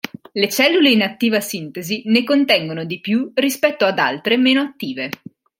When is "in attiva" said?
0.89-1.39